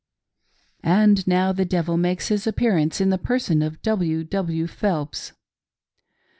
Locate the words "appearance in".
2.47-3.11